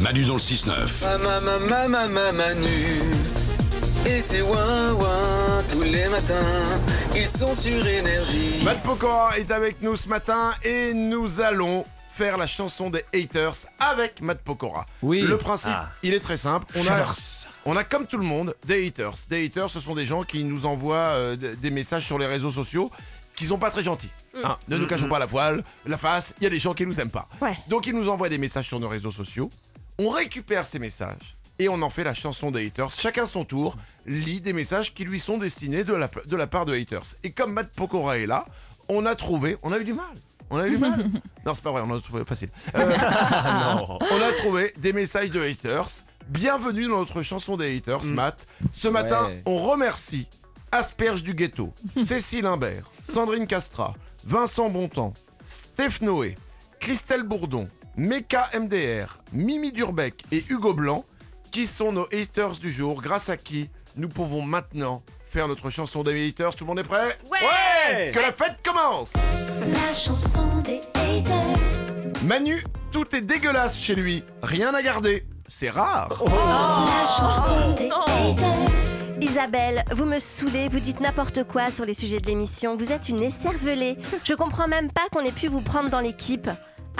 [0.00, 1.02] Manu dans le 6-9.
[1.02, 2.66] Mama, mama, mama, Manu.
[4.06, 6.34] Et c'est ouin ouin tous les matins.
[7.14, 8.62] Ils sont sur énergie.
[8.64, 13.54] Matt Pokora est avec nous ce matin et nous allons faire la chanson des haters
[13.78, 14.86] avec Matt Pokora.
[15.02, 15.22] Oui.
[15.22, 15.90] Le principe, Ah.
[16.02, 16.66] il est très simple.
[16.76, 17.04] On a,
[17.64, 19.14] on a comme tout le monde des haters.
[19.28, 22.50] Des haters, ce sont des gens qui nous envoient euh, des messages sur les réseaux
[22.50, 22.90] sociaux
[23.36, 24.10] qui sont pas très gentils.
[24.42, 26.84] Hein, ne nous cachons pas la voile, la face, il y a des gens qui
[26.86, 27.28] nous aiment pas.
[27.40, 27.56] Ouais.
[27.68, 29.48] Donc ils nous envoient des messages sur nos réseaux sociaux.
[30.00, 32.90] On récupère ces messages et on en fait la chanson des haters.
[32.92, 36.64] Chacun son tour lit des messages qui lui sont destinés de la, de la part
[36.66, 37.02] de haters.
[37.24, 38.44] Et comme Matt Pokora est là,
[38.88, 40.06] on a trouvé, on a eu du mal.
[40.50, 41.08] On a eu du mal.
[41.44, 42.50] non, c'est pas vrai, on a trouvé facile.
[42.76, 42.96] Euh,
[44.10, 45.88] on a trouvé des messages de haters.
[46.28, 48.46] Bienvenue dans notre chanson des haters, Matt.
[48.72, 49.42] Ce matin, Ouais.
[49.46, 50.28] on remercie
[50.70, 51.72] Asperge du ghetto,
[52.04, 53.94] Cécile Imbert, Sandrine Castra,
[54.24, 55.14] Vincent Bontemps,
[55.46, 56.34] Steph Noé,
[56.78, 61.04] Christelle Bourdon, Meka MDR, Mimi Durbeck et Hugo Blanc,
[61.50, 66.04] qui sont nos haters du jour, grâce à qui nous pouvons maintenant faire notre chanson
[66.04, 66.54] des haters.
[66.54, 67.18] Tout le monde est prêt?
[67.28, 69.12] Ouais Que la fête commence
[69.72, 71.82] La chanson des haters.
[72.22, 75.26] Manu, tout est dégueulasse chez lui, rien à garder.
[75.48, 76.22] C'est rare.
[76.24, 78.94] La chanson des haters.
[79.20, 83.08] Isabelle, vous me saoulez, vous dites n'importe quoi sur les sujets de l'émission, vous êtes
[83.08, 83.96] une écervelée.
[84.22, 86.48] Je comprends même pas qu'on ait pu vous prendre dans l'équipe.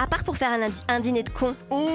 [0.01, 0.51] À part pour faire
[0.87, 1.57] un, dîner de cons.
[1.71, 1.89] Oh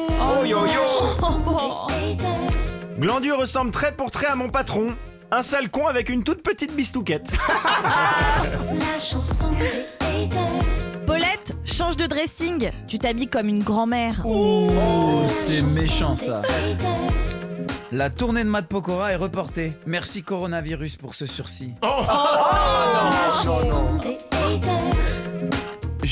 [0.43, 2.75] yo yo Chanson des haters.
[2.99, 4.93] Glandu ressemble trait pour trait à mon patron.
[5.31, 7.31] Un sale con avec une toute petite bistouquette.
[7.47, 11.05] La chanson des haters.
[11.07, 12.71] Paulette, change de dressing.
[12.89, 14.21] Tu t'habilles comme une grand-mère.
[14.25, 14.69] Oh,
[15.29, 16.41] c'est méchant ça.
[17.93, 19.77] La tournée de Matt Pokora est reportée.
[19.85, 21.71] Merci coronavirus pour ce sursis.
[21.81, 24.32] La chanson des haters.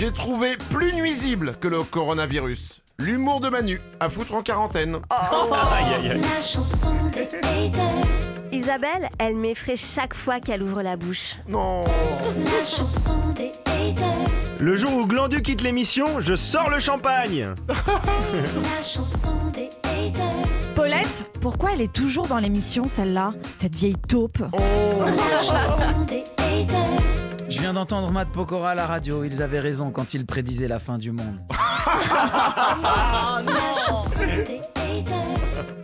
[0.01, 2.81] J'ai trouvé plus nuisible que le coronavirus.
[3.01, 4.97] L'humour de Manu, à foutre en quarantaine.
[5.09, 6.21] Aïe aïe aïe.
[6.21, 8.29] La chanson des haters.
[8.51, 11.37] Isabelle, elle m'effraie chaque fois qu'elle ouvre la bouche.
[11.49, 11.85] Non.
[11.85, 14.53] La chanson des haters.
[14.59, 17.49] Le jour où Glandu quitte l'émission, je sors le champagne.
[17.67, 20.73] La chanson des haters.
[20.75, 24.37] Paulette, pourquoi elle est toujours dans l'émission celle-là Cette vieille taupe?
[24.51, 27.25] La chanson des haters.
[27.49, 29.23] Je viens d'entendre Matt Pokora à la radio.
[29.23, 31.39] Ils avaient raison quand ils prédisaient la fin du monde.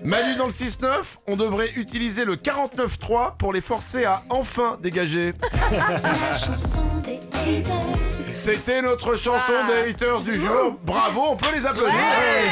[0.04, 5.34] Manu dans le 6-9, on devrait utiliser le 49-3 pour les forcer à enfin dégager.
[8.36, 10.78] C'était notre chanson des haters du jour.
[10.84, 11.94] Bravo, on peut les applaudir.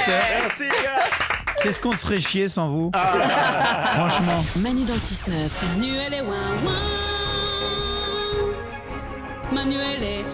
[0.08, 1.04] Merci les gars.
[1.62, 2.92] Qu'est-ce qu'on serait chier sans vous?
[3.96, 4.44] Franchement.
[4.58, 5.32] Manu dans le 6-9.
[5.78, 6.36] Manu elle est ouin
[6.66, 6.74] ouin.
[9.52, 10.26] Manu elle est